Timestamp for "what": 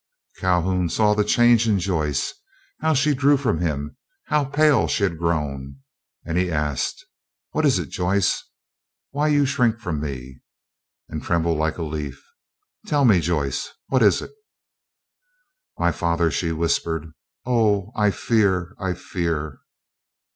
7.51-7.67, 13.89-14.01